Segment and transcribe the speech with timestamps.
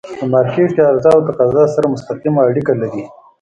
[0.19, 3.03] په مارکيټ کی عرضه او تقاضا سره مستقیمه اړیکه لري.